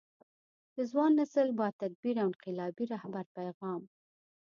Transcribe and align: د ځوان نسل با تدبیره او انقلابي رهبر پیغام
د 0.75 0.77
ځوان 0.91 1.11
نسل 1.19 1.47
با 1.59 1.67
تدبیره 1.81 2.21
او 2.23 2.29
انقلابي 2.31 2.85
رهبر 2.93 3.25
پیغام 3.35 3.81